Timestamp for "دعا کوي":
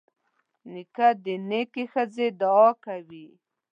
2.41-3.27